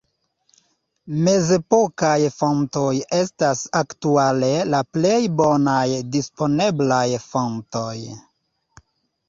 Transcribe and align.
Mezepokaj 1.27 2.15
fontoj 2.37 2.95
estas 3.19 3.61
aktuale 3.81 4.51
la 4.73 4.81
plej 4.97 5.21
bonaj 5.45 5.87
disponeblaj 6.19 7.07
fontoj. 7.31 7.97